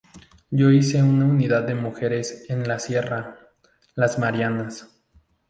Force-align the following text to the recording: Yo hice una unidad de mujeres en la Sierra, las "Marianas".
Yo 0.49 0.71
hice 0.71 1.03
una 1.03 1.25
unidad 1.25 1.61
de 1.61 1.75
mujeres 1.75 2.45
en 2.49 2.67
la 2.67 2.79
Sierra, 2.79 3.37
las 3.93 4.17
"Marianas". 4.17 4.89